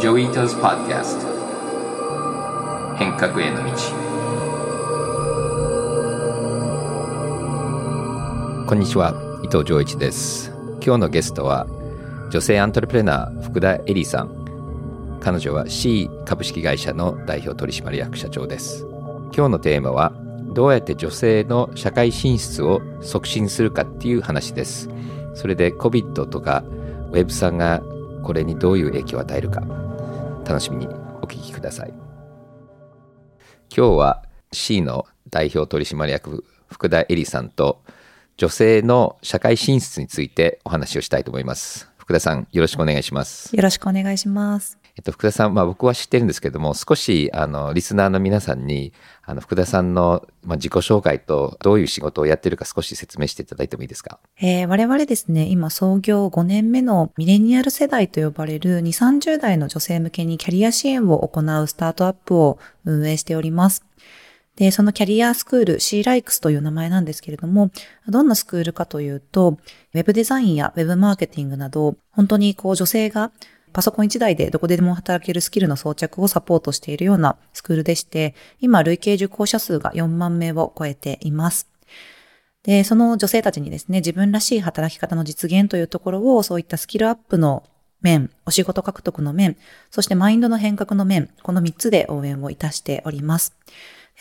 [0.00, 1.26] Joi Ito's Podcast
[2.96, 3.70] 変革への道。
[8.66, 10.52] こんにちは伊藤穰一です。
[10.82, 11.66] 今日のゲストは
[12.30, 15.20] 女性アントレプレナー福田恵里さん。
[15.20, 18.86] 彼女は C 株式会社の代表取締役社長です。
[19.36, 20.14] 今日のテーマは
[20.54, 24.88] どうやって女性の社会進出を促進するかっていう話です。
[25.34, 26.64] それで COVID とか
[27.12, 27.82] Web さんが
[28.22, 29.62] これにどういう影響を与えるか。
[30.50, 30.88] 楽しみに
[31.22, 31.94] お聞きください。
[33.74, 37.84] 今日は C の代表取締役福田恵里さんと
[38.36, 41.88] 女性の社会進出についてお話をしたいと思います。
[41.98, 43.54] 福田さんよろしくお願いします。
[43.54, 44.79] よろしくお願いします。
[44.96, 54.18] えっと、福田さん、まあ、僕は知ってるんですけども、少し、あの、リスナーの皆さんに、あの、福田さんの、まあ、自己紹介と、どういう仕事をやってるか少し説明していただいてもいいですか？
[54.40, 63.84] えー、我々ですね、今、創業5年目のミレニアル世代と呼ばれる2、30代の女性向けにキャリア支援を行うスタートアップを運営しております。
[64.56, 67.70] で、そのキャリアスクール C ライクスという名前なんですけれども、
[68.08, 69.56] どんなスクールかというと、
[69.94, 73.30] ウェブデザインやウェブマーケティングなど、本当にこう女性が
[73.72, 81.68] パソコン1台でどこででも働けるスキルの装着をサポートしているようなスクールでして、今累計受講者数が4万名を超えています。
[82.62, 87.62] で、その女性たちにですね、自分らしい働き方の実現というところを、そういったスキルアップの
[88.02, 89.56] 面、お仕事獲得の面、
[89.90, 93.54] そしてマインドの変革の面、この3つで応援をいたしております。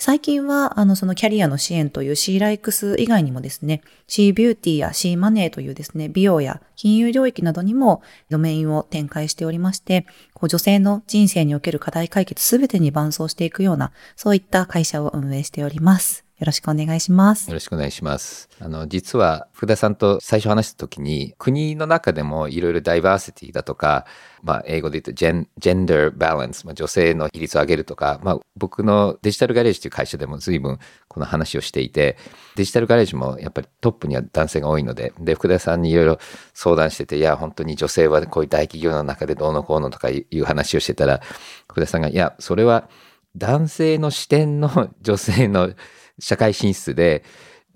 [0.02, 16.29] 最近は、あの、そのキャリアの支援という C ライクス以外にもですね、C ビューティーや C マネーというですね、美容や金融領域などにもドメインを展開しておりまして、こう女性の人生における課題解決すべてに伴走していくような、そういった会社を運営しております。
[16.40, 17.50] よろしくお願いします。
[17.50, 18.48] よろしくお願いします。
[18.62, 24.06] あの、実は、福田さんと最初話した時に、国の中でもいろいろダイバーシティだとか、
[24.42, 30.80] まあ、英語で言うとジェン、ジェンダーバランス、まあ、女性の比率を上げるとか、まあ、僕のデジタルガレージという会社でも随分
[31.10, 32.16] この話をしていて、
[32.56, 36.20] デジタルガレージもやっぱりトップには男性が多いので、で、福田さんにいろいろ
[36.54, 41.20] 相談してて、いや、本当に女性はこういう大企業の中でどうのこうのとかいう話をしてたら、
[41.68, 42.88] 福田さんが、いや、それは
[43.36, 45.72] 男性の視点の女性の
[46.20, 47.24] 社会進出で、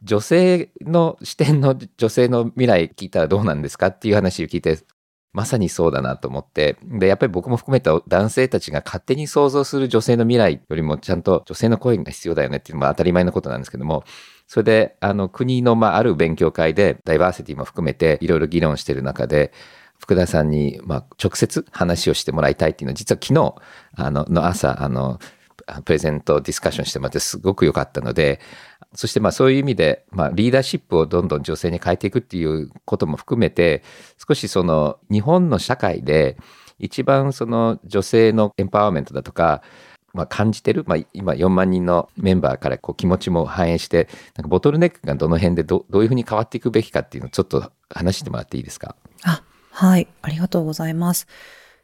[0.04, 4.80] 女性の視点の女性の未来聞いたらどうなんですかっていう話を聞いて、
[5.32, 14.04] まさにそうだなと思って、で、やっぱり僕も含めた男性たちが勝手に想像する女性の未来よりもちゃんと女性の声が必要だよねっていうのも当たり前のことなんですけども、
[14.48, 19.52] それで、あの、国の、まあ、ある勉強会で、ダイバーシティも含めて、いろいろ議論してる中で、
[19.98, 23.56] 福田さんに、まあ、直接話をしてもらいたいっていうのは、実は昨日、
[23.96, 25.18] あの、の朝、あの、
[25.86, 28.40] プレゼントディスカッションしてもらってすごく良かったので、
[28.96, 33.84] そしてまあそういう意味で、まあリーダーシップをどんどん女性に変えていくっていうことも含めて、
[34.28, 36.38] 少しその日本の社会で
[36.80, 39.62] 一番その女性のエンパワーメントだとか、
[40.14, 48.96] まあ、感じてる、まあ、今4万人のメンバーからこう気持ちも反映して、なんかボトルネックがどの辺でどどういうふうに変わっていくべきかっていうのをちょっと話してもらっていいですか？
[49.24, 49.42] あ、
[49.72, 50.08] はい。
[50.22, 51.26] ありがとうございます。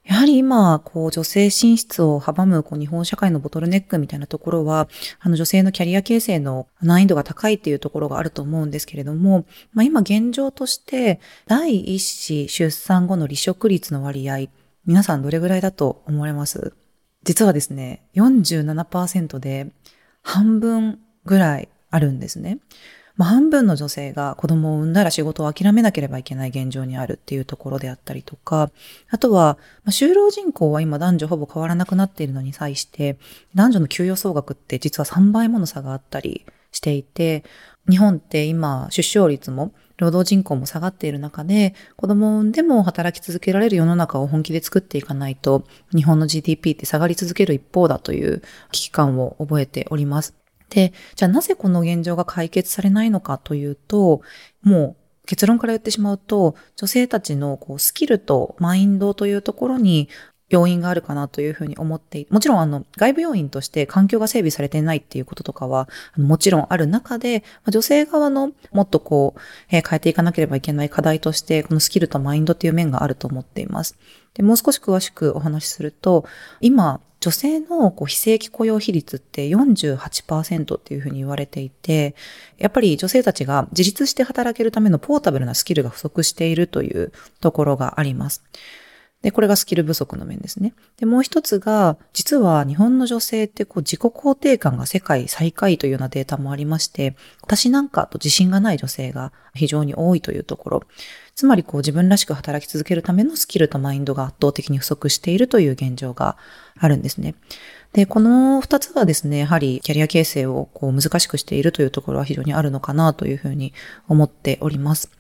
[0.10, 4.90] やはり今、こう、女性進出を阻む、こう、日本社会のボトルネックみたいなところは、
[5.20, 14.48] あの、女性のキャリア形成の難易度が高いっていうところがあると思うんですけれども、まあ、今現状として、第一子出産後の離職率の割合、
[14.88, 16.74] 皆さんどれぐらいだと思われます？
[17.24, 19.68] 実はですね、47%で
[20.24, 22.58] 半分ぐらいあるんですね。
[23.20, 28.72] まあ、半分の女性が子供を産んだら仕事を諦めなければいけない現状にあるっていうところであったりとか、
[29.10, 33.18] あとは、まあ、就労人口は今男女ほぼ変わらなくなっているのに際して、
[33.56, 37.44] 男女の給与総額って実は3倍もの差があったりしていて、
[37.90, 48.42] 日本って今出生率も労働人口も下がっている中で、子供を産んでも働き続けられる世の中を本気で作っていかないと、日本の GDP って下がり続ける一方だという
[48.72, 50.39] 危機感を覚えております。
[50.70, 54.22] で、じゃあなぜこの現状が解決されないのかというと、
[54.62, 60.10] もう結論から言ってしまうと、女性たちのこうスキルとマインドというところに
[60.50, 69.40] 要因があるかなというふうに思ってもちろんあの外部要因として環境が整備されていないっていうこととかはもちろんある中で、女性側のもっとこう、
[69.70, 73.96] え変えていかなければいけない課題として、このスキルとマインドっていう面があると思っています。
[74.34, 76.26] でもう少し詳しくお話しすると、
[76.62, 82.16] 今、女性のこう非正規雇用比率って48%っていうふうに言われていて、
[82.58, 87.12] やっぱり女性たちが自立して働けるためのポータブルなスキルが不足しているという
[87.42, 88.44] ところがあります。
[89.22, 90.74] で、これがスキル不足の面ですね。
[90.98, 100.84] で、もう一つが、実は日本の女性ってこう自己肯定感が世界最下位というようなデータもありまして、私なんかと自信がない女性が非常に多いというところ。
[101.36, 106.38] つまりこう自分らしく働き続けるためのスキルとマインドが圧倒的に不足しているという現状が
[106.78, 107.36] あるんですね。
[107.92, 113.74] で、この二つがですね、やはりキャリア形成をこう難しくしているというところは非常にあるのかなというふうに
[114.08, 115.12] 思っております。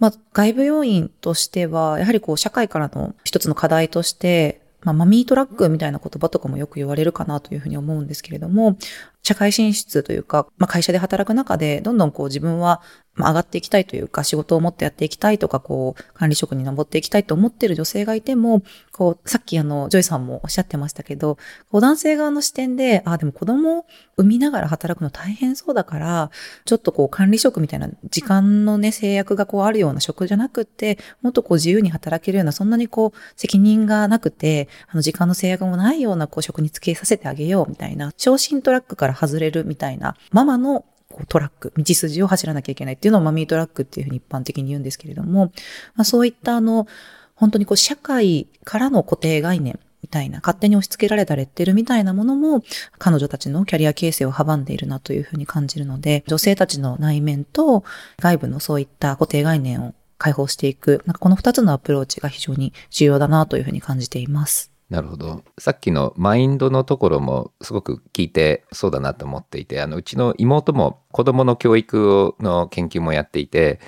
[0.00, 8.78] まあ、外部要因としては、やはりこう、社会からの一つの課題として、まあ、マミートラックみたいな言葉とかもよく言われるかなというふうに思うんですけれども、
[9.22, 12.80] 社会進出というか、まあ、会社で働く中で、どんどんこう自分は
[13.14, 18.62] まあ、上がっていきたいというか、仕事をもっとやっていきたいとか、こう、管理職に登っていきたいと思っている女性がいても、
[18.92, 21.36] こう、さっきあの、ジョイさんもおっしゃってましたけど、
[21.70, 23.86] こう男性側の視点で、ああ、でも子供を
[24.16, 26.30] 産みながら働くの大変そうだから、
[26.64, 45.52] ちょっとこう、管理職みたいな時間のね、制約がこうあるような職じゃなくて、もっとこう自由に働けるような、そんなにこう、責任がなくて、あの、時間の制約もないようなこう、職につけさせてあげようみたいな、昇進トラックから外れるみたいな、ママのこうトラック、道筋を走らなきゃいけないっていうのをマミートラックっていうふうに一般的に言うんですけれども、
[45.94, 46.86] まあ、そういったあの、
[47.34, 52.62] 本当にこう社会からの固定概念みたいな、勝手に押し付けられたレッテルみたいなものも、
[52.98, 57.84] 彼女たちのキャリア形成を阻んでいるなというふうに感じるので、女性たちの内面と
[58.18, 64.70] 外部のそういった固定概念を解放していく、なんかこの二つのアプローチが非常に重要だなというふうに感じています。
[64.90, 65.44] なるほど。
[65.56, 73.78] さっきのマインドのところもすごく聞いてそうだなと思っていて、あの、うちの妹も子供の教育の研究もやっていて、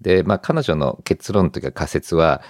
[0.00, 2.42] で、まあ彼女の結論というか仮説は、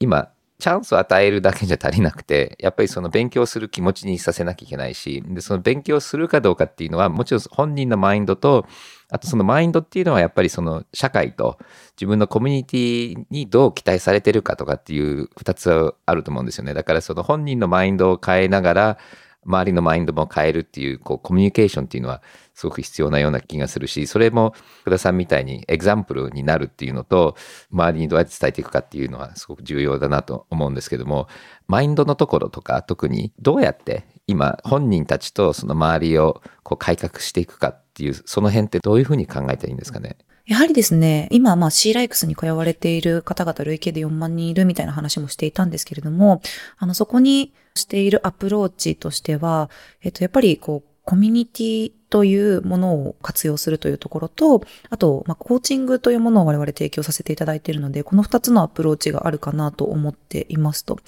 [0.00, 0.30] 今、
[0.62, 8.64] チャンスを与えるだけじゃ足りなくて、やっぱりその勉強する気持ちにさせなきゃいけないし、で、その勉強するかどうかっていうのは、もちろん本人のマインドと、
[9.10, 11.58] あとそのマインドっていうのはやっぱりその社会と
[11.96, 16.74] 自分のコミュニティにどう期待されてるかとかっていう二つあると思うんですよね。
[16.74, 18.98] だからその本人のマインドを変えながら、
[19.44, 22.22] 周りのマインドも変えるっていう、こう、コミュニケーションっていうのは
[22.54, 27.36] すごく必要なような気がするし、それも福田さんみたいにエグザンプルになるっていうのと、
[27.72, 31.28] 周りにどうやって伝えていくかっていうのはすごく重要だなと思うんですけども、
[31.66, 40.16] マインドのところとか特にどうやって今本人たちとその周りをこう改革していくかっていう、その辺ってどういうふうに考えたらいいんですかね？
[40.46, 46.42] やはりですね、今、まあ C ライクスに通われている方々累計で4万人いるみたいな話もしていたんですけれども、
[46.78, 49.70] あの、そこにしているアプローチとしては、
[50.02, 60.98] えっと、やっぱりこう、コミュニティというものを活用するというところと、あと、まあ、コーチングというものを我々提供させていただいているので、この二つのアプローチがあるかなと思っていますと。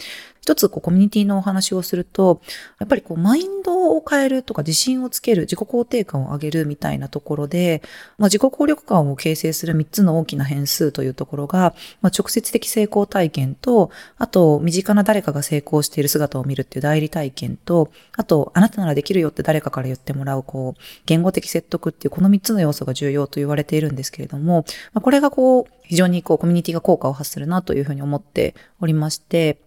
[0.45, 2.43] 一つこうコミュニティのお話をすると、
[2.79, 7.81] やっぱりこうマインドを変えるとか自信をつける、自己肯定感を上げるみたいなところで、
[8.19, 29.59] まあ、自己効力感を形成する三つの大きな変数というところが、まあ、直接的成功体験と、あと身近な誰かが成功している姿を見るっていう代理体験と、あとあなたならできるよって誰かから言ってもらう、こう、言語的説得っていうこの三つの要素が重要と言われているんですけれども、まあ、これがこう、非常にこうコミュニティが効果を発するなというふうに思っておりまして、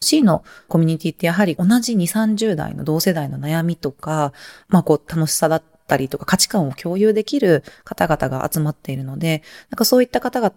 [0.00, 4.32] C のコミュニティってやはり同じ2、30代の同世代の悩みとか、
[4.68, 10.54] まあこう楽しさだったりとか価値観を共有できる方々が集まっているので、なんかそういった方々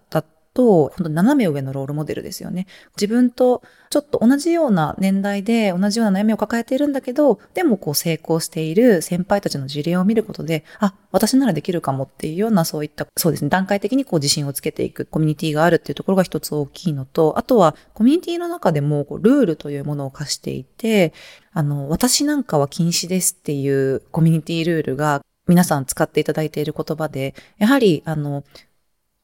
[0.60, 2.68] と、本当斜め上のロールモデルですよね。
[2.98, 21.14] 自分とちょっと同じような年代で同じような悩みを抱えているんだけど、でもこう成功している先輩たちの事例を見ることで、あ、私ならできるかもっていうようなそういった、そうですね、段階的にこう自信をつけていくコミュニティがあるっていうところが一つ大きいのと、あとはコミュニティの中でもこうルールというものを課していて、
[21.54, 28.44] あの、私なんかは禁止ですっていうコミュニティルールが皆さん使っていただいている言葉で、やはり、あの、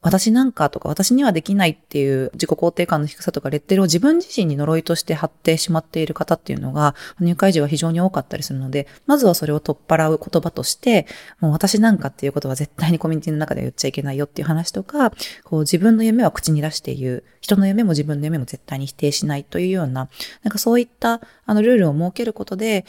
[0.06, 11.08] 私なんかとか私にはできないっていう自己肯定感の低さとかレッテルを自分自身に呪いとして貼ってしまっている方っていうのが入会時は非常に多かったりするので、まずはそれを取っ払う言葉として、
[11.40, 15.10] もう私なんかっていうことは絶対にコミュニティの中で言っちゃいけないよっていう話とか、
[15.44, 20.10] こう自分の夢は口に出して言う、人の夢も自分の夢も絶対に否定しないというような、
[20.44, 22.86] なんかそういったあのルールを設けることで、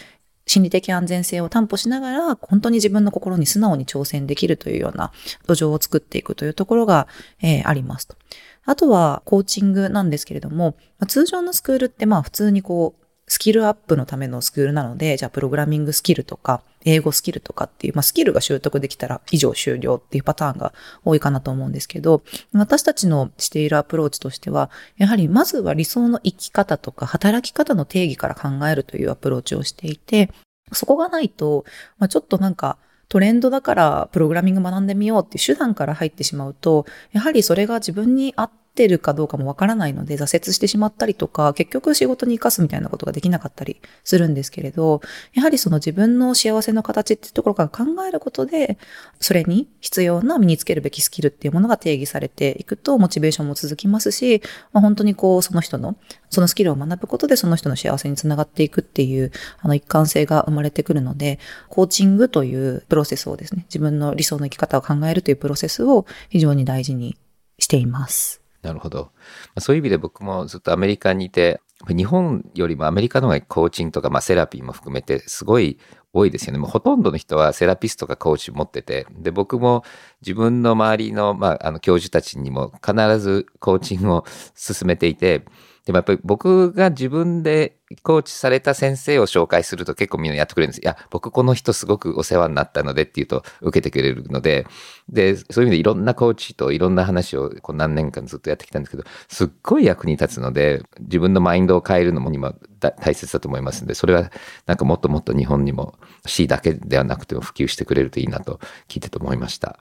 [0.47, 5.12] 心理的安全性を担保しながら、本当に自分の心に素直に挑戦できるというような
[5.47, 7.09] 土壌を作っていくというところが、
[7.43, 8.17] えー、ありますと。
[8.65, 10.76] あとは、コーチングなんですけれども、
[11.09, 20.73] 通常のスクールってまあ普通にこう、スキルアップのためのスクールなので、じゃあプログラミングスキルとか、英語スキルとかっていう、まあスキルが習得できたら以上終了っていうパターンが
[21.04, 30.30] 多いかなと思うんですけど、私たちのしているアプローチとしては、やはりまずは理想の生き方とか働き方の定義から考えるというアプローチをしていて、
[30.73, 31.64] そこがないと、
[31.99, 32.78] まあ、ちょっとなんか
[33.09, 45.00] トレンドだからプログラミング学んでみようっていう手段から入ってしまうと、やはりそれが自分に合っってるかどうかもわからないので、挫折してしまったりとか、結局仕事に生かすみたいなことができなかったりするんですけれど、
[45.33, 48.76] やはりその自分の幸せの形っていうところから考えることで、
[49.18, 54.42] それに必要な身につけるべきスキルっていうものが定義されていくと、モチベーションも続きますし、
[54.73, 55.97] まあ、本当にこう、その人の、
[56.28, 61.38] そのスキルを学ぶことでその人の幸せにつながっていくっていう、あの一貫性が生まれてくるので、
[61.71, 67.16] コーチングというプロセスをですね、自分の理想の生き方を考えるというプロセスを非常に大事に
[67.59, 68.46] しています。
[68.66, 69.12] なるほど。
[69.58, 75.78] そういう意味で僕もずっとアメリカにいて、日本よりもアメリカの方がコーチングとか、まあ、セラピーも含めてすごい
[76.12, 76.58] 多いですよね。
[76.58, 79.85] もうほとんどの人はセラピストかコーチ持ってて、で、僕も
[80.20, 84.25] 自分の周りの、まあ、あの教授たちにも必ずコーチングを
[84.56, 85.44] 進めていて、
[85.87, 90.81] でもやっぱり僕が自分でコーチされた先生を紹介すると結構みんなやってくれるんです。
[90.83, 94.66] いや、僕この人すごくお世話になったのでって言うと受けてくれるので、
[95.09, 104.33] で、そういう意味でいろんなコーチといろんな話をこう何年間ずっとやってきたんですけど、すっごい役に立つので、自分のマインドを変えるのも今大切だと思いますんで、それは
[104.66, 105.95] なんかもっともっと日本にも
[106.26, 109.78] C だけではなくても普及してくれるといいなと聞いてと思いました。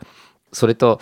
[0.51, 1.01] それと、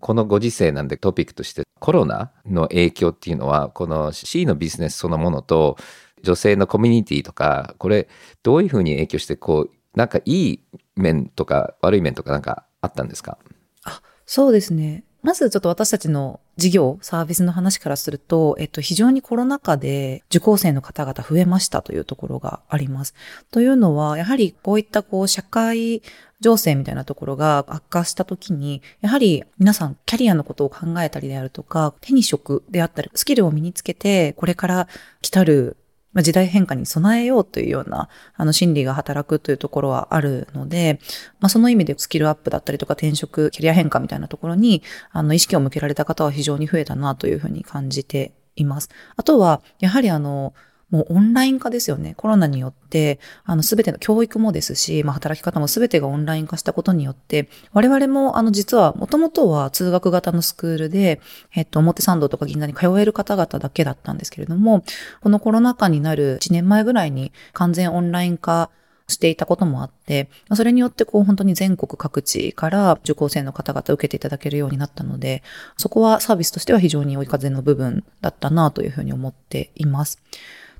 [0.00, 5.76] このご時世なんでトピックとしてコロナの影響っていうのはこの C のビジネスそのものと
[6.22, 8.08] 女性のコミュニティとかこれ
[8.42, 10.60] どういうふうに影響してこうなんかいい
[10.96, 13.38] 面とか悪い面とかなんかあったんですか？
[13.84, 15.04] あそうですね。
[15.22, 23.14] まずちょっと私たちの事業、サービスの話からすると、えっと、非常にコロナ禍で受講生の方々増えましたというところがあります。
[23.50, 26.02] というのは、やはりこういったこう社会
[26.40, 34.88] 情勢みたいなところが悪化した時に、やはり皆さんキャリアのことを考えたりであるとか、手に職であったり、スキルを身につけて、これから
[35.20, 35.76] 来たる
[36.12, 41.00] まあ、時代変化に備えようというような、あの、心理が働くというところはあるので、
[41.40, 48.88] まあ、その意味でスキルアップだったりとか転職、キャリア変化みたいなところに、あの、意識を向けられた方は非常に増えたなというふうに感じています。
[49.16, 50.54] あとは、やはりあの、
[50.90, 52.14] もうオンライン化ですよね。
[52.16, 61.20] コロナによって、あの、すべての教育もですし、まあ、働き方もすべてがオンライン化したことによって、我々も、あの、実は、もともとは通学型のスクールで、
[61.54, 64.82] えっと、表参道とか銀座に通える方々だけだったんですけれども、
[65.20, 68.70] このコロナ禍になる1年前ぐらいに完全オンライン化
[69.08, 75.42] していたこともあって、それによってこう本当に全国各地から受講生の方々受けていただけるようになったので、
[75.76, 80.20] そこはサービスとしては非常に追い風の部分だったなというふうに思っています。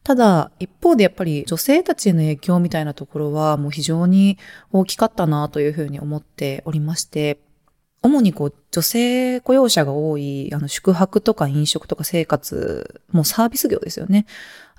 [0.03, 4.39] ただ、一方でやっぱり女性たちへの影響みたいなところはもう非常に
[4.73, 7.41] 大きかったなというふうに思っておりまして、
[8.03, 14.27] 主にこう女性雇用者が多い、あの宿泊とか飲食とか生活、もうサービス業ですよね。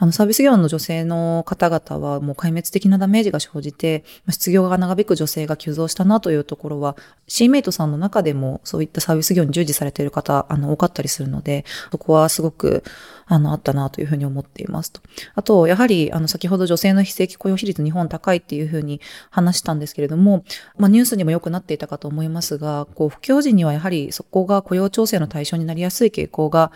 [0.01, 6.96] あのサービス業の女性の方々はもう壊滅的なダメージが生じて、失業が長引く女性が急増したなというところは、
[7.27, 12.84] シーメイトさんの中でもそういったサービス業に従事されている方、あの多かったりするので、そこはすごく、
[13.25, 15.01] あの、あったなというふうに思っていますと。
[15.36, 20.43] あと、やはり、あの、先ほど女性の非正規雇用比率日本高いっていうふうに話したんですけれども、
[20.77, 26.71] まあ、ニュースにもよくなっていたかと思いますが、こう、不況時にはやはりそこが雇用調整の対象になりやすい傾向が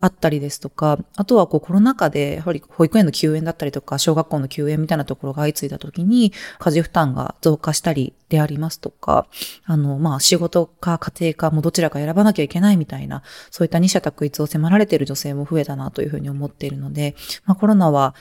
[0.00, 9.28] あったりですとか、あとはこうコロナ禍でやはり保育園の休園だったりとか、小学校の休園みたいなところが相次いだ時に、家事負担が増加したりでありますとか、
[9.64, 18.16] あの、まあ、仕事か家庭かもどちらか選ばなきゃいけないみたいな、そういった二者択一を迫られている女性も増えたなというふうに思っているので、まあ、コロナは、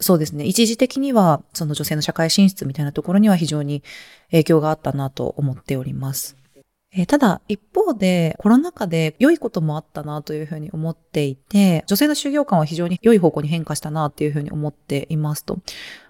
[0.00, 0.44] そうですね。
[0.44, 3.82] 一時的には、その女性の社会進出みたいなところには非常に
[4.30, 6.43] 影響があったなと思っております。
[6.96, 15.58] えー、ただ、一方で、コロナ禍で良いこともあったなというふうに思っていて、女性の就業感は非常に良い方向に変化したなというふうに思っていますと。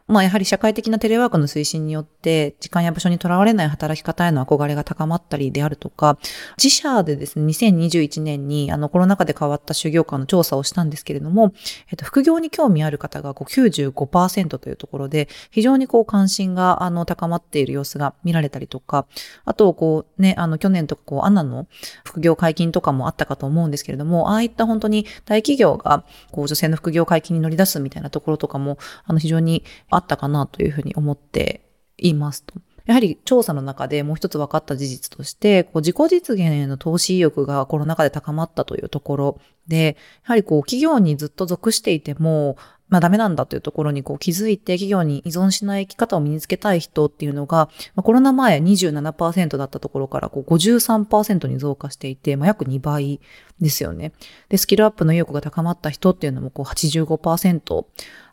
[0.06, 6.18] まあやはり社会的なテレワークの推進によって時間や場所にとらわれない働き方への憧れが高まったりであるとか、
[6.62, 11.54] 自社でですね、2021年にあのコロナ禍で変わった就業間の調査をしたんですけれども、
[11.90, 19.06] えっと、副業に興味ある方がこう95%というところで、非常にこう関心があの高まっている様子が見られたりとか、
[19.46, 21.66] あとこうね、あの去年とかこうアナの
[22.04, 32.54] 副業解禁とかもあったかと思うんですけれども、ああいった本当に大企業がこう女性の副業解禁に乗り出すみたいなところとかも、あの非常にあったかなというふうに思っていますと。
[32.86, 42.58] やはり調査の中でもう一つ分かった事実として、こう自己実現への投資意欲がコロナ禍で高まったというところで、やはりこう企業にずっと属していても、
[42.88, 53.20] まあダメなんだというところにこう気づいて企業に依存しない生き方を身につけたい人っていうのが、まあ、コロナ前27%だったところからこう53%に増加していて、まあ約2倍
[53.60, 54.12] ですよね。
[54.48, 57.86] で、スキルアップの意欲が高まった人っていうのもこう85%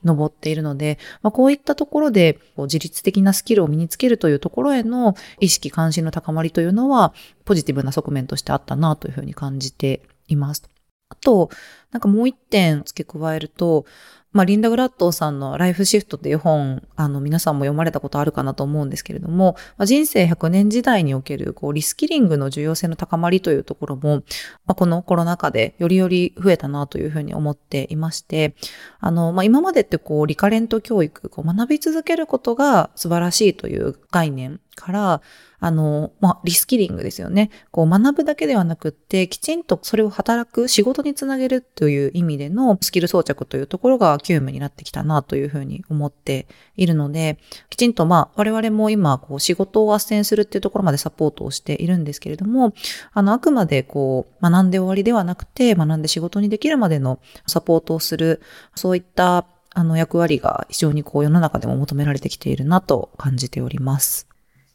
[0.03, 7.13] 上っているので、まあ、こういったところでこう自律的なスキルを身につけるというところへの意識関心の高まりというのは
[7.45, 10.63] ポジティブな側面としてあったなというふうに感じています。
[11.09, 11.49] あと、
[11.91, 13.85] なんかもう一点付け加えると、
[14.33, 24.23] まあ、リンダ・グラットさんのライフシフトっていう本、あの、皆さんも読まれたことあるかなと思うんですけれども、まあ、人生100年時代における、こう、リスキリングの重要性の高まりというところも、
[24.65, 28.55] まあ、このコロナ禍でよりより増えたなというふうに思っていまして、
[29.01, 35.21] あの、まあ、今までってこう、リカレント教育、こう、学び続けることが素晴らしいという概念から、
[35.63, 37.49] あの、まあ、リスキリングですよね。
[37.71, 47.37] こう学ぶだけではなくって、きちんとそれを働く仕事につなげるという意味でのスキル装着というところが急務になってきたなというふうに思っているので、
[47.69, 52.73] きちんとまあ、我々も今、こう仕事を斡旋するっていうところまでサポートをしているんですけれども、
[53.13, 58.41] あの、あくまでこう、学んで終わりではなくて、学んで仕事にできるまでのサポートをする、
[58.75, 64.27] そういったあの役割が非常にこう世の中でも求められてきているなと感じております。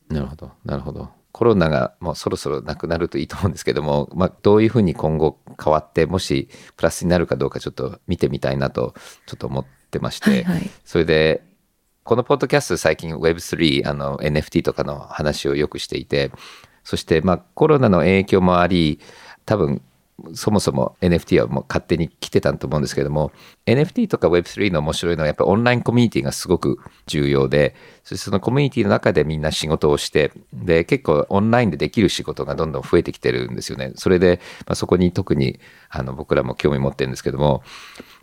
[0.08, 1.10] なるほど、なるほど。
[1.32, 8.94] コロナがもうそろそろなくなるといいと思うんですけども、まあ、どういうふうに今後変わって、もしプラスになるかどうかちょっと見てみたいなと、
[9.26, 11.42] ちょっと思ってまして、はいはい、それで、
[12.04, 16.32] このポッドキャスト最近 Web3、あの NFT とかの話をよくしていて、
[16.84, 19.00] そしてまあコロナの影響もあり、
[19.44, 19.82] 多分
[20.34, 23.32] そもそも NFT はもう勝手に来てたと思うんですけども
[23.66, 33.92] NFT とか Web3 の面白いのはやっぱオンラインコミュニティがすごく重要でそしてそのコミュニティの中でみんな仕事をしてで結構オンラインでできる仕事がどんどん増えてきてるんですよね。
[33.96, 37.62] それで、まあ、そこに特にあの僕らも興味持ってるんですけども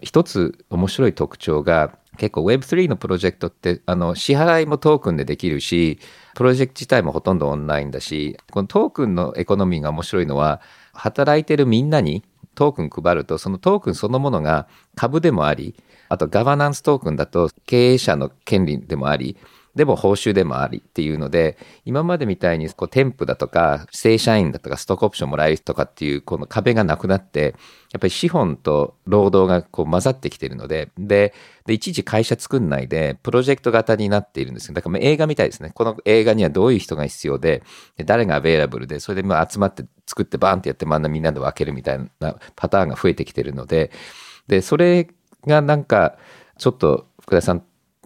[0.01, 5.99] 一つ面白い特徴が結構 Web3 のプロジェクトってあの支払いもトークンでできるし
[6.35, 10.61] プロジェクト自体もほとんどオンラインだしこのトークンのエコノミーが面白いのは
[10.93, 12.23] 働いてるみんなに
[12.55, 15.75] トークン配ると、そのトークンそのものが株でもあり、
[16.09, 19.37] あとガバナンストークンだと経営者の権利でもあり、
[19.75, 27.55] でも報酬でもありっていうので、今までみたいにこう添付だとか、正社員だとか、ストックオプションもらえるとかっていうこの壁がなくなって、
[27.91, 31.33] やっぱり資本と労働がこう混ざってきてるので、で、
[31.65, 34.75] で一時会社作んないで、プロジェクト型になっているんですよ。
[34.75, 35.71] だから映画みたいですね。
[35.73, 37.63] この映画にはどういう人が必要で、
[37.97, 43.91] で誰がアベイラブルで、それでまあ集まって作ってバーンってやって真ん中みんなで分けるみたいなパターンが増えてきてるので、
[44.47, 45.07] で、それ
[45.47, 46.15] がなんか、
[46.59, 47.63] ちょっと福田さん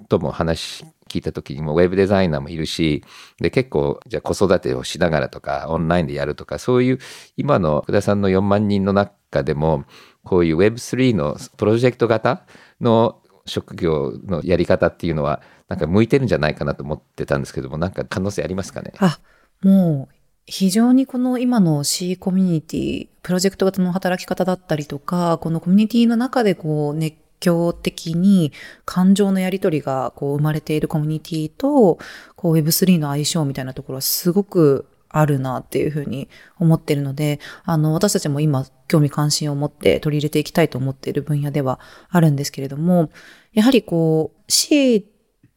[0.07, 3.03] とも話聞いた時にもウェブデザイナーもいるし
[3.39, 6.99] で結構じゃ子育てをしながらとかオンラインでやるとかそういう
[7.35, 9.85] 今の福田さんの4万人の中でも
[10.23, 12.45] こういう Web3 のプロジェクト型
[12.81, 18.93] の職業のやり方っていうのはなんか向いてるんじゃないかなと思ってたんですけどもなんか可能性ありますかね？
[18.99, 19.19] あ
[19.61, 20.13] もう
[20.49, 28.51] 非常にこの今の C コミュニティ、プロジェクト型の働き方だったりとか、このコミュニティの中でこう熱狂的に
[28.85, 31.99] 感情のやり取りがこう生まれているコミュニティと
[32.35, 43.09] こう Web3 の相性みたいなところはすごくあるなっていうふうに思ってるので、あの、私たちも今興味関心を持って取り入れていきたいと思っている分野ではあるんですけれども、
[43.53, 45.05] やはりこう、C っ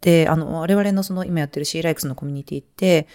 [0.01, 3.09] て、あの、我々のその今やってる C ライクスのコミュニティって、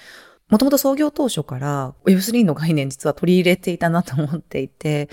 [0.49, 5.09] もともと創業当初から Web3 の概念実は取り入れていたなと思っていて、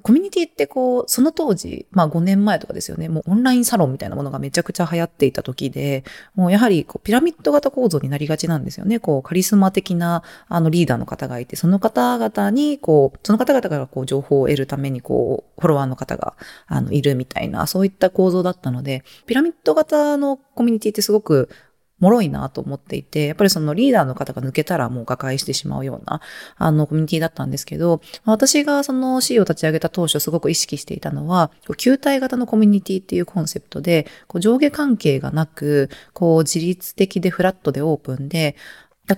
[0.00, 8.98] コミュニティってこう、その当時、まあ5年前とかですよね、もうオンラインサロンみたいなものがめちゃくちゃ流行っていた時で、もうやはりこうピラミッド型構造になりがちなんですよね。
[8.98, 16.34] こう、カリスマ的なあのリーダーの方がいて、その方々にこう、その方々からこう情報を得るためにこう、フォロワーの方が
[16.66, 21.48] あのいるみたいな、そういった構造だったので、ピラミッド型のコミュニティってすごく
[22.00, 26.20] 脆いなと思っていて、やっぱりそのリーダーの方が抜けたらもう瓦解してしまうような、
[26.56, 38.56] あの、コミュニティだったんですけど、私がその C を立ち上げた当初すごく意識していたのは、球体型のコミュニティっていうコンセプトで、こう上下関係がなく、こう自律的でフラットでオープンで、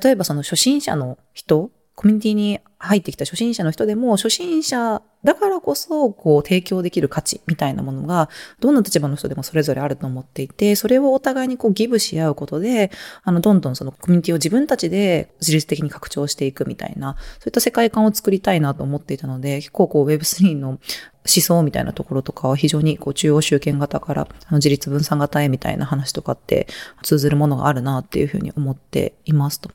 [0.02, 8.28] 例えばその初心者の人コミュニティに入ってきた初心者の人でも、初心者だからこそ、こう、提供できる価値みたいなものが、
[8.58, 12.90] どんな立場の人でもそれぞれあると思っていて、それをお互いにこう、ギブし合うことで、
[13.22, 20.78] あの、どんどんそのコミュニティを自分たちで自律的に拡張していくみたいな、そういった世界観を作りたいなと思っていたので、結構こう、Web3 の思
[21.24, 26.66] 想みたいなところとかは非常にこう中央集権型からあの自立分散型へみたいな話とかって
[27.04, 29.70] 通ずるものがあるなっていうふうに思っていますと。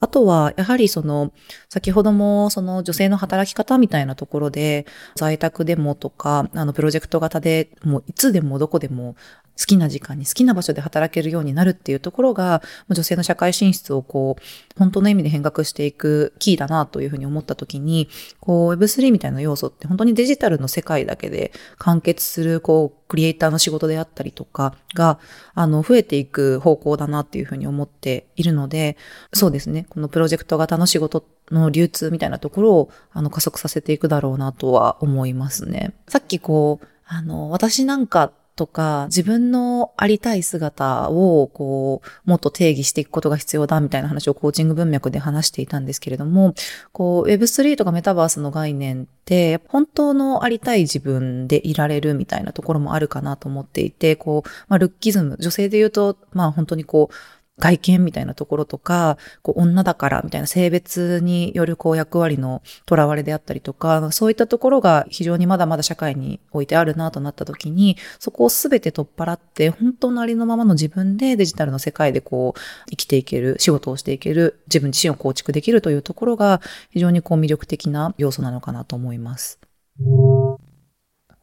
[0.00, 1.32] あとは、やはりその、
[1.68, 9.14] 先ほどもその女性の働き方みたいなところで、在宅でもとか、あの、プロジェクト型でもういつでもどこでも
[9.58, 18.08] 好きな時間に好きな場所で働けるようになるっていうところが、女性の社会進出をこう、本当の意味で変革していくキーだなというふうに思った時に、
[18.40, 25.18] こう Web3 みたいな要素って本当にデジタルの世界だけで完結する、こう、クリエイターの仕事であったりとかが、
[25.54, 28.96] あの、増えていく方向だなっていうふうに思っているので、
[29.32, 35.92] そうですね、このプロジェクト型の仕事の流通みたいなところを、あの、加速させていくだろうなとは思いますね。
[36.08, 46.52] さっきこう、あの、私なんかとか、自分のありたい姿を、こう、もっと定義していくことが必要だみたいな話をコーチング文脈で話していたんですけれども、
[46.92, 57.14] こう、Web3 とかメタバースの概念って、本当のありたい自分でいられるみたいなところもあるかなと思っていて、こう、まあ、ルッキズム、女性で言うと、まあ本当にこう、
[57.58, 72.60] 外見みたいなところとか、こう女だからみたいな性別によるこう役割の囚われであったりとか、そういったところが非常にまだまだ社会においてあるなとなった時に、そこをすべて取っ払って、本当のありのままの自分でデジタルの世界でこう
[72.90, 76.60] 生きていける、仕事をしていける、自分自身を構築できるというところが
[76.90, 79.60] 非常にこう魅力的な要素なのかなと思います。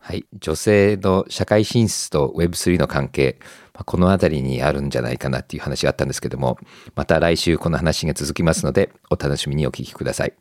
[0.07, 0.25] はい。
[0.39, 3.39] 女性の社会進出と Web3 の関係、
[3.73, 6.57] まあ、この辺りにあるんじゃないかなっていう話があったんですけども、
[6.95, 10.33] また来週この話が続きますので、お楽しみにお聞きください。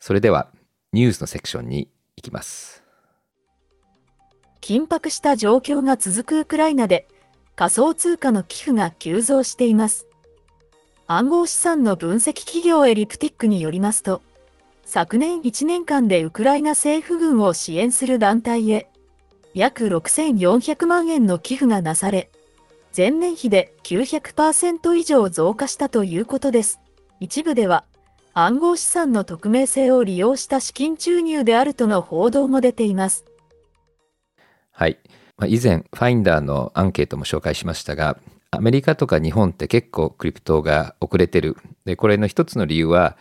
[0.00, 0.50] それでは、
[0.92, 2.82] ニュースのセクションに行きます。
[4.60, 7.06] 緊迫した状況が続くウクライナで、
[7.54, 10.08] 仮想通貨の寄付が急増しています。
[11.06, 14.22] 暗号資産の分析企業エリプティックによりますと、
[14.88, 18.88] 昨年1年間でウクライナ政府軍を支援する団体へ、
[19.52, 22.30] 約6400万円の寄付がなされ、
[22.96, 26.78] 前年比で900%以上増加したということです。
[27.18, 27.84] 一部では、
[28.32, 33.24] 暗号資産の匿名性を利用した資金注入であるとの報道も出ています。
[34.70, 35.00] はい。
[35.48, 38.20] 以前、ファインダーのアンケートも紹介しましたが、
[38.52, 41.56] アメリカとか日本って結構クリプトが遅れてる。
[41.84, 43.16] で、これの一つの理由は、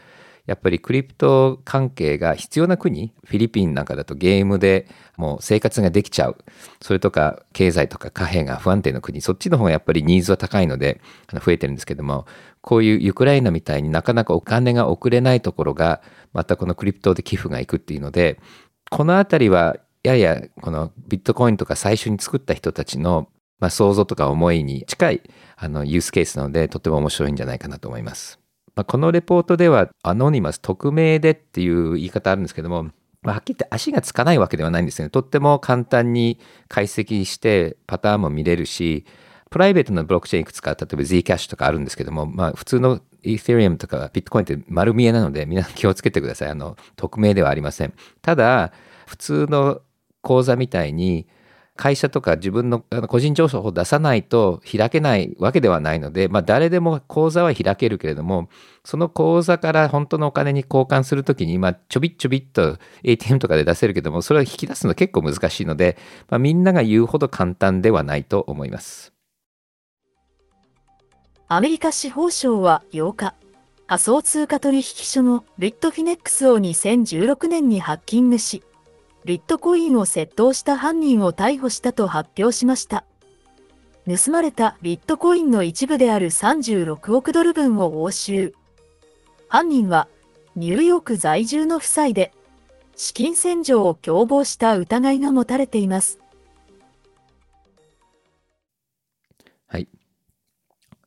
[0.45, 6.37] やっぱりクリプト関係が必要な国、フィリピンなんかだとゲームでもう生活ができちゃう。
[6.81, 11.01] それとか経済とか貨幣が不安定な国、そっちの方がやっぱりニーズは高いので
[11.33, 12.25] 増えてるんですけども、
[12.61, 16.01] こういうウクライナみたいになかなかお金が送れないところが、
[16.33, 18.39] またこのクリプトで寄付がいくっていうので、
[18.91, 23.27] このあたりはややこのビットコインとか最初に作った人たちの
[23.59, 25.21] まあ想像とか思いに近い
[25.57, 28.44] あのユースケースなのでとても面白いんじゃないかなと思います。
[28.75, 32.83] まあ、このレポートではアノニマス、匿名でっていう言い方あるんですけども、
[33.21, 35.09] まあ、はっきり言って足がつかないわけではないんですよね。
[35.09, 39.05] とっても簡単に解析してパターンも見れるし、
[39.49, 46.49] プライベートなブロックチェーンいくつか、例えば Zcash とかあるんですけども、まあ普通の Ethereum とか Bitcoin って丸見えなので、 皆さん気をつけてください。
[46.49, 47.93] あの、匿名ではありません。
[48.21, 48.71] ただ、
[49.07, 49.81] 普通の
[50.21, 51.27] 口座みたいに、
[51.77, 58.47] 会社とか自分の個人情報を出さないと開けないわけではないので、まあ、誰でも口座は開けるけれども、
[58.85, 65.97] その口座から本当のお金に交換するときに、まあ、ちょびちょびっと ATM とかで出せるけども、それを引き出すの結構難しいので、
[66.29, 69.13] まあ、みんなが言うほど簡単ではないと思います。
[71.47, 73.35] アメリカ司法省は8日、
[73.85, 78.63] 仮想通貨取引所のビットフィネックスを2016年にハッキングし、
[79.25, 83.05] ビットコインを窃盗した犯人を逮捕したと発表しました。
[84.07, 88.53] 盗まれたビットコインの一部である36億ドル分を押収。
[89.47, 90.07] 犯人は
[90.55, 92.33] ニューヨーク在住の夫妻で、
[92.95, 96.19] 資金洗浄を共謀した疑いが持たれています。
[99.65, 99.87] はい。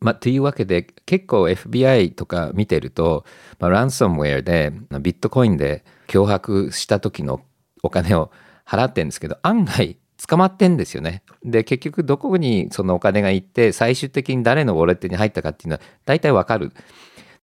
[0.00, 3.24] まあ、というわけで、結構 FBI とか見てると、
[3.60, 7.42] まあ、ランソムウェアでビットコインで脅迫した時の
[7.82, 8.30] お金を
[8.66, 11.22] 払ってんですけど、案外捕まってんですよね。
[11.44, 16.72] で、結局どこにそのお金が行って、最終的に誰のウォレットに入ったかっていうのは大体わかる。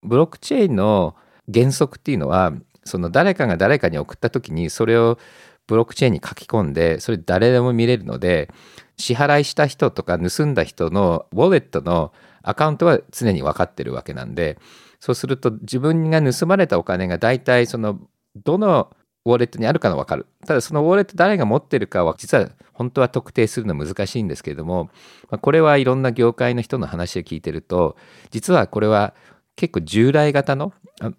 [0.03, 1.15] ブロックチェーンの
[1.53, 2.53] 原則っていうのは、
[2.85, 5.19] その誰かが誰かに送った時にそれを
[5.67, 8.51] ブロックチェーンに書き込んで、それ誰でも見れるので、
[8.97, 14.59] 支払いした人とか盗んだ人のウォレットのアカウントは常に分かってるわけなんで、
[15.01, 18.01] そうすると自分が盗まれたお金が大体その
[18.37, 18.91] どの
[19.25, 20.27] ウォレットにあるかのわかる。
[20.47, 24.91] ただそのウォレット誰が持ってるかは実は本当は特定するの難しいんですけれども、
[25.31, 27.97] まあ、これはいろんな業界の人の話を聞いてると、
[28.31, 29.15] 実はこれは
[29.57, 30.73] 結構従来型の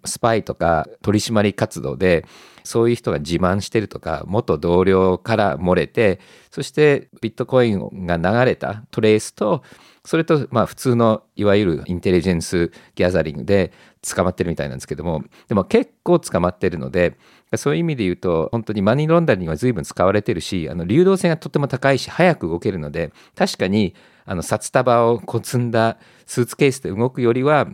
[0.04, 2.26] スパイとか取締り活動で
[2.64, 9.62] そういう人が自慢してるとか元同僚から漏れてそしてビットコインが流れたトレースと
[10.06, 17.18] それとまあ普通のいわゆるインテリジェンスギャザリングで捕まってるみたいなんですけどもでも結構捕まってるので
[17.56, 27.66] そういう意味で言うと本当にマニーロンダリングは随分使われてるしあの流動性がとても高いし早く動けるので確かにあの札束をこう積んだスーツケースで動くよりは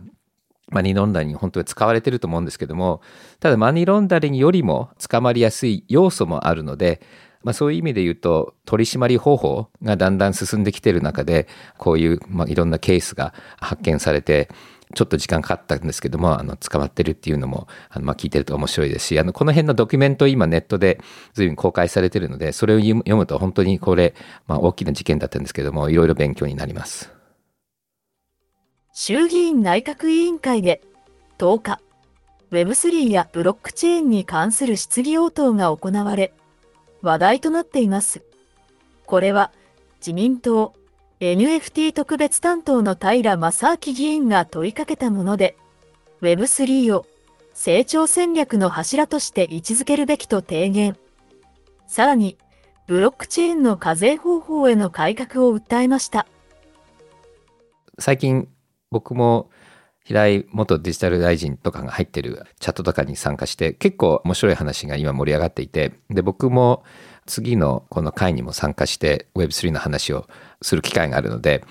[0.70, 3.02] マニーロンダリング本当に使われてると思うんですけども
[3.40, 7.02] ただマニーロンダリングよりも捕まりやすい要素もあるので
[7.44, 14.48] まあ、そういう意味で言うと取締り方法がだんだん進んできている中でこういう、まあ、いろんなケースが発見されて
[14.94, 21.00] ちょっと時間かかったんですけどもあの捕まってるっていうのもあの、まあ、聞いてると面白いですしあのこの辺のドキュメント今ネットで
[21.32, 24.14] 随分公開されてるのでそれを読むと本当にこれ、
[24.46, 27.10] まあ、大きな事件だったんですけどもいろいろ勉強になります。
[28.94, 30.82] 衆議院内閣委員会で
[31.38, 31.80] 10日
[32.50, 36.34] Web3 やブロックチェーンに関する質疑応答が行われ
[37.02, 38.22] 話題となっています。
[39.06, 39.52] これは
[39.98, 40.74] 自民党
[41.20, 45.56] NFT 特別担当の平正明議員が問いかけたもので、
[46.20, 47.06] Web3 を
[47.54, 50.96] 成長戦略の柱として位置づけるべきと提言。
[51.86, 52.38] さらに、
[52.88, 56.26] ブロックチェーンの課税方法への改革を訴えました。
[57.98, 58.48] 最近
[58.90, 59.48] 僕も
[60.04, 66.82] 平井元デジタル大臣とかが入ってるチャットとかに参加して結構面白い話が今盛り上がっていてで僕も
[67.26, 70.26] 次のこの会にも参加して Web3 の話を
[70.60, 71.64] する機会があるので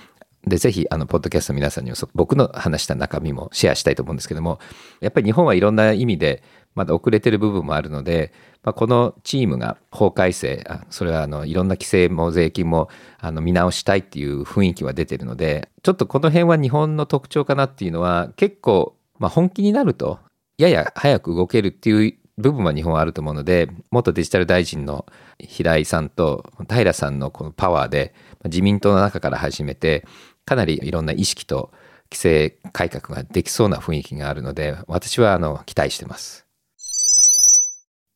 [0.48, 4.60] でぜひあのポッドキャストの皆さんにも僕の話した中身もシェアしたいと思うんですけども
[5.00, 6.42] やっぱり日本はいろんな意味で
[6.76, 8.32] まだ遅れてる部分もあるので、
[8.64, 20.20] まあ、このチームが法改正それはあのいろんな規制も税金もあの見直したいっていう雰囲気は出てるのでちょっとこの辺は日本の特徴かなっていうのは結構、まあ、本気になると
[20.58, 25.06] やや早く動けるっていう部分は日本はあると思うので元デジタル大臣の
[25.40, 28.14] 平井さんと平さんのこのパワーで
[28.46, 30.06] 自民党の中から始めて
[30.46, 31.72] かなりいろんな意識と
[32.12, 36.51] 規制改革ができそうな雰囲気があるので私はあの期待してます。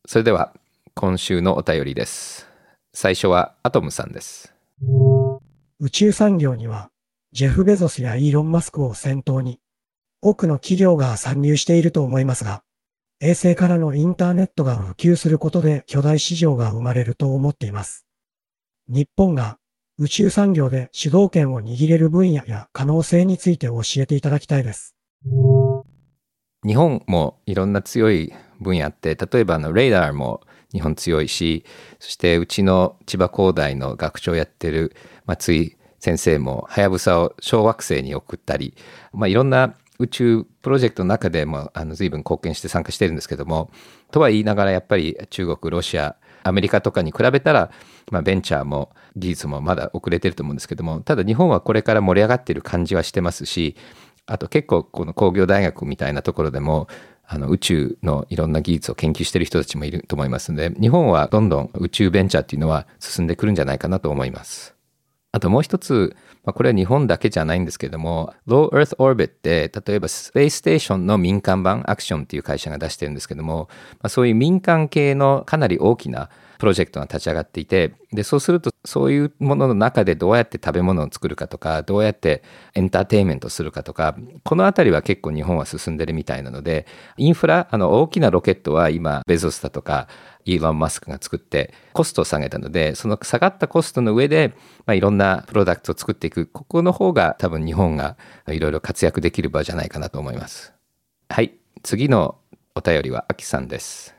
[0.08, 0.54] それでは
[0.94, 2.48] 今週のお便りです。
[2.94, 4.54] 最初はアトムさんです。
[5.80, 6.92] 宇宙産業には
[7.32, 9.60] ジェフ・ベゾスやイーロン・マスクを先頭に
[10.22, 12.64] 多くの企業が参入していると思いますが、
[13.20, 18.06] 衛星からのインターネットが普及することで巨大市場が生まれると思っています。
[18.88, 19.58] 日本が
[19.98, 24.96] 宇宙産業で主導権を握れる分野や可能性について教えていただきたいです。
[26.66, 31.64] 日本もいろんな強い分野あって例えばあのレーダーも日本強いし
[32.00, 38.76] そしてうちの千葉工大の学長やってる松井先生もはやぶさを小惑星に送ったり、
[39.14, 43.72] まあ、いろんな宇宙プロジェクトの中でもあの随分貢献して参加してるんですけども
[44.12, 47.72] とは言いながらやっぱり中国ロシアアメリカとかに比べたら、
[48.12, 53.76] まあ、ベンチャーも技術もまだ遅れてると思うんですけどもただ日本はこれから盛り上がってる感じはしてますし
[54.28, 56.88] あと結構この工業大学みたいなところでも
[57.28, 64.76] あの宇宙のいろんな技術を研究してる人たちもいると思いますので日本はどんどん宇宙ベンチャーっていうのは進んでくるんじゃないかなと思います。
[65.32, 82.44] あともう一つ、まあ、これは日本だけじゃないんですけども Low Earth Orbit って例えばスペースステーションの民間版アクションっていう会社が出してるんですけども、まあ、そういう民間系のかなり大きなプロジェクトが立ち上がっていてでそうするとそういうものの中でどうやって食べ物を作るかとかどうやって
[82.74, 86.86] エンターテインメントするかとかこの辺りは結構日本は進んでるみたいなので
[87.18, 90.08] インフラあの大きなロケットは今ベゾスだとか
[90.46, 94.54] イーロン・マスクが作ってコストを下げたのでその下がったコストの上で、
[94.86, 96.48] まあ、いろんなプロダクトを作っていく。
[96.48, 98.18] ここの方が多分日本が
[98.48, 100.74] いろいろ活躍できる場じゃないかなと思います。
[101.30, 101.56] はい。
[101.84, 102.38] 次の
[102.76, 104.16] お便りはアキさんです。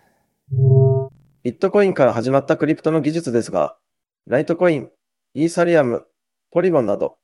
[1.43, 3.77] ビットコインから始まったクリプトの技術ですが、
[4.29, 4.91] ライトコイン、
[5.35, 6.05] イーサリアム、
[6.51, 7.17] ポリゴンなど、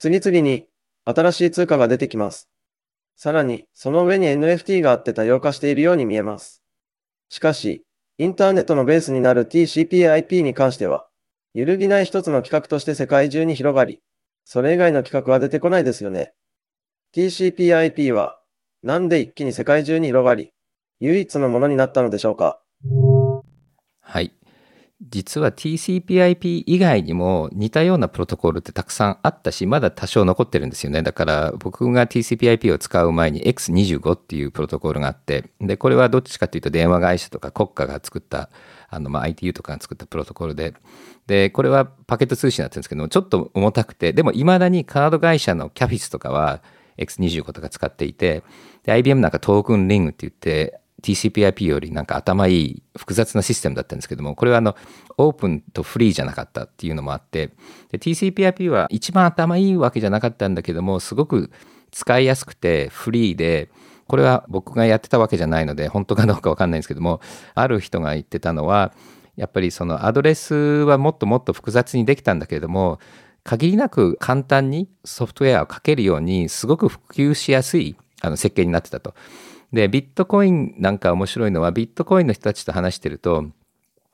[0.00, 0.66] 次々に
[1.04, 2.48] 新しい通貨が出てきます。
[3.14, 6.64] さらに、その上に NFT があって多様化しているように見えます。
[7.28, 7.84] しかし、
[8.18, 11.06] インターネットのベースになる TCP/IP に関しては、
[11.54, 14.02] 揺るぎない一つの企画として世界中に広がり、
[14.44, 16.34] それ以外の企画は出てこないですよね。
[17.14, 18.40] TCP/IP は、
[18.82, 20.52] なんで一気に世界中に広がり、
[20.98, 22.60] 唯一のものになったのでしょうか？
[24.00, 24.32] はい。
[25.00, 31.02] 実は TCP/IP 以外にも似たようなプロトコルってたくさんあったし、まだ多少残ってるんですよね。
[31.02, 38.50] だから僕が TCP/IP を使う前に X25 っていうプロトコルがあって、で、これはどっちかというと電話会社とか国家が作った、
[38.90, 40.74] あの、ま、ITU とかが作ったプロトコルで、
[41.28, 46.60] で、これはパケット通信だったんですけども、ちょっと重たくて、でも未だにカード会社のキャフィスとかは
[46.98, 48.42] X25 とか使っていて、
[48.82, 54.76] で、IBM なんかトークンリングって言って、TCPIP よりなんか頭いい複雑なシステムだったんですけども、これはあの、
[55.16, 57.50] オープンとフリーじゃなかったっていうのもあって、
[57.92, 61.50] TCPIP は一番頭いいわけじゃなかったんだけども、すごく
[61.90, 63.70] 使いやすくてフリーで、
[64.06, 67.20] これは僕がやってたわけじゃないので、本当かどうかわかんないんですけども、
[67.54, 68.92] ある人が言ってたのは、
[69.36, 72.98] やっぱりそのアドレスはもっともっと複雑にできたんだけれども、
[73.44, 79.14] 限りなく簡単にソフトウェアを書けるようにすごく普及しやすいあの設計になってたと。
[79.72, 83.46] で、ビットコインなんか面白いのは、ビットコインの人たちと話してると、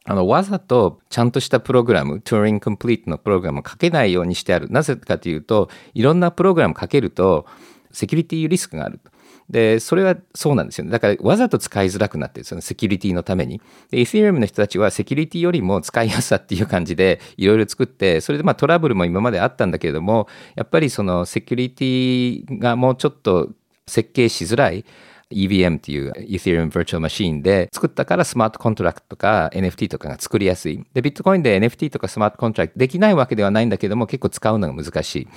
[0.06, 4.68] あの、わざとちゃんとしたプログラム、トゥーリングコンプリートのプログラムを書けないようにしてある。
[4.68, 7.46] なぜかというと、いろんなプログラム書けると、
[7.90, 9.00] セキュリティリスクがある。
[9.48, 10.90] で、それはそうなんですよね。
[10.90, 13.60] だからわざと使いづらくなってる、そのセキュリティのために。
[13.90, 23.50] で、エ t リ r ムの人たちはセキュリティよりも使いやすさっていう感じでいろいろ作って、それでまあトラブルも今まであったんだけれども、やっぱりそのセキュリティがもうちょっと
[23.86, 24.84] 設計しづらい。
[25.34, 30.84] EVM っていう Ethereum Virtual Machine で作ったからスマートコントラクトとか NFT とかが作りやすい。
[30.94, 35.28] で、ビットコインで NFT とかスマートコントラクトできないわけではないんだけども結構使うのが難しい。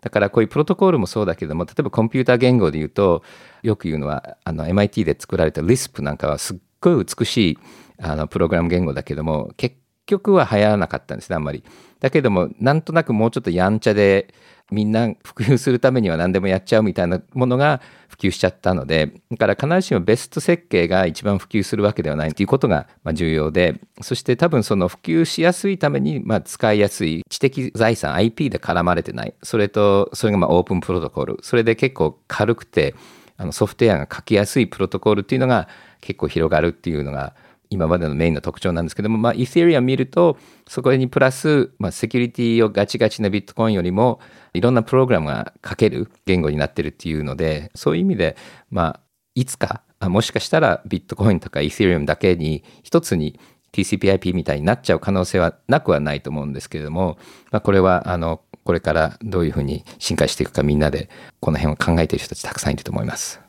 [0.00, 3.22] だからこういうプロトコールもそうだけども、例えばコンピューター言語で言うと、
[3.62, 7.58] よく言うのは、あの MIT で作られた Lisp なんかはすっごい美しい
[7.98, 9.76] あのプログラム言語だけども、結
[10.10, 11.64] 局は流行らなかったんですね、あんまり。
[12.00, 14.32] だけども、なんとなくもうちょっとやんちゃで、
[14.70, 29.34] みんな普及するためには何でもやっちゃうみたいなものが普及しちゃったので、だから必ずしもベスト設計が一番普及するわけではないということが重要で、そして多分その普及しやすいためにま使いやすい知的財産 IP で絡まれてない。
[29.42, 31.38] それと、それがまオープンプロトコル。
[31.42, 32.94] それで結構軽くて、
[33.36, 35.66] あのソフトウェアが書きやすいプロトコルっていうのが
[36.00, 37.34] 結構広がるっていうのが
[37.70, 44.20] 今までのメインの特徴なんですけども、まあ、イー e リアム見ると、そこにプラス、まあ、セキュリティをガチガチなビットコインよりも、
[44.52, 48.36] いろんなプログラムが書ける言語になってるっていうので、そういう意味で、
[48.70, 49.00] まあ、
[49.36, 53.38] いつか、もしかしたらビットコインとかイー e リアムだけに、一つに
[53.72, 57.18] TCPIP みたいになっちゃう可能性はなくはないと思うんですけれども、
[57.52, 63.40] まあ、これは、あの、これからどういうふうに進化していくかみんなで、この辺を考えている人たちたくさんいると思います。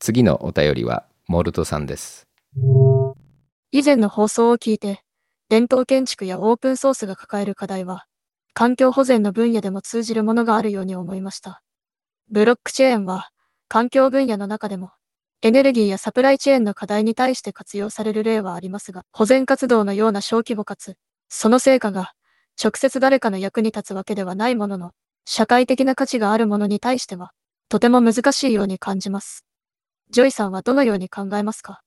[0.00, 2.29] 次のお便りは、モルトさんです。
[3.72, 5.02] 以前の放送を聞いて、
[5.48, 8.06] 伝統建築やオープンソースが抱える課題は、
[8.52, 11.62] 環境保全の分野でも通じるものがあるように思いました。
[12.30, 13.30] ブロックチェーンは、
[13.68, 14.90] 環境分野の中でも、
[15.42, 20.96] エネルギーやサプライチェーンの課題に対して活用される例はありますが、保全活動のような小規模かつ、
[21.28, 22.12] その成果が
[22.62, 24.92] 直接誰かの役に立つわけではないものの、
[25.24, 27.30] 社会的な価値があるものに対しては、
[27.68, 29.46] とても難しいように感じます。
[30.10, 31.82] ジョイさんはどのように考えますか？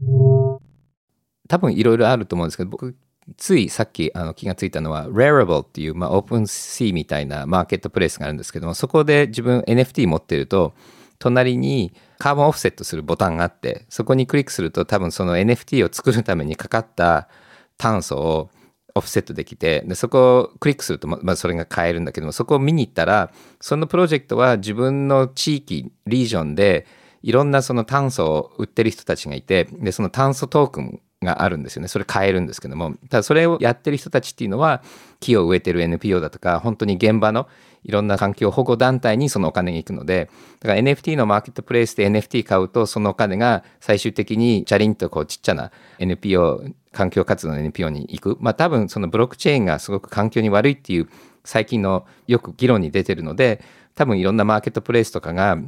[0.00, 2.96] 多分いろいろあると思うんですけど、僕、
[3.36, 10.74] ついさっきあの気がついたのは、Rarible っていう、まあ、 OpenSea みたいなマーケットプレイスがあるんですけども、そこで自分 NFT 持ってると、
[11.18, 17.28] 隣にカーボンオフセットするボタンがあって、そこにクリックすると多分その NFT を作るためにかかった
[17.76, 18.50] 炭素を
[18.94, 26.86] オフセットできてでそこをクリックすると、まあ、それが買えるんだけどもそこを見に行ったらそのプロジェクトは自分の地域リージョンで
[27.22, 31.88] いろんなその炭素を売ってる人たちがいて、で、その炭素トークンがあるんですよね。
[31.88, 34.82] それ買えるんですけども、ただそれをやってる人たちっていうのは、
[35.20, 37.46] 木を植えてる NPO だとか、本当に現場の
[37.84, 40.30] いろんな環境保護団体にそのお金が行くので、
[40.60, 48.36] だから NFT のマーケットプレイスで NFT 買うと、そのお金が最終的にチャリンとこうちっちゃな NPO、環境活動の NPO に行く。
[48.40, 51.08] まあ多分そのブロックチェーンがすごく環境に悪いっていう
[51.44, 53.62] 最近のよく議論に出てるので、
[53.94, 55.58] 多分いろんなマーケットプレイスとかが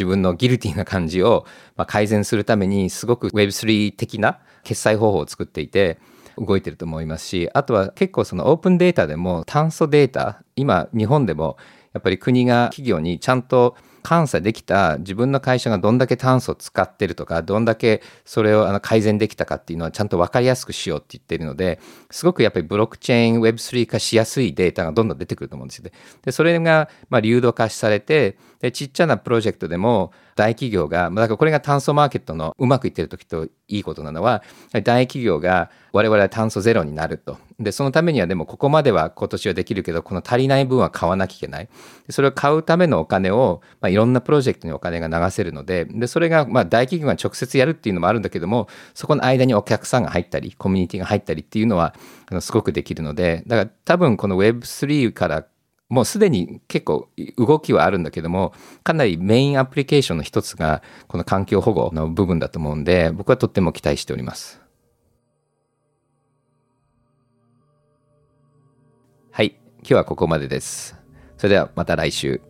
[0.00, 1.44] 自分のギルティな感じを
[1.76, 5.98] ま改善するためにすごく Web3 的な決済方法を作っていて
[6.38, 11.58] 動いてると思いますしあとは結構そのオープンデータでも炭素データ今日本でも
[11.92, 13.76] やっぱり国が企業にちゃんと
[14.08, 25.92] 監査できた自分の会社がどんだけ炭素を使ってるとかどんだけそれをあの改善できたかっていうのはちゃんと分かりやすくしようって言ってるのですごくやっぱりブロックチェーン Web3 化しやすいデータがどんどん出てくると思うんですよね。
[26.22, 37.36] でそれがま流動化されてでちっちゃなプロジェクトでも大企業が、だからこれが炭素マーケットのうまくいってる時といいことなのは、大企業が我々は炭素ゼロになると。
[37.58, 41.68] で、そのためにはでもここまでは今年はできるけど、この足りない分は買わなきゃいけない。
[42.08, 51.94] それを買うためのお金を、まあ、いろんなプロジェクトにお金が流せるので、で、それがまあ大企業が直接やるっていうのもあるんだけども、そこの間にお客さんが入ったり、コミュニティが入ったりっていうのは、
[52.30, 55.46] あのすごくできるので、だから多分この Web3 から
[55.90, 64.60] もうすでに結構動きはあるんだけども、かなりメインアプリケーションの一つが、この環境保護の部分だと思うんで、僕はとっても期待しております。
[69.32, 69.56] はい。
[69.78, 70.96] 今日はここまでです。
[71.36, 72.49] それではまた来週。